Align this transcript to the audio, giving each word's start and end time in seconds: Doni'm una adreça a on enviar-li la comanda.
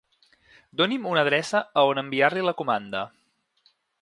Doni'm 0.81 1.05
una 1.11 1.21
adreça 1.25 1.61
a 1.83 1.83
on 1.91 2.03
enviar-li 2.05 2.47
la 2.49 2.55
comanda. 2.63 3.05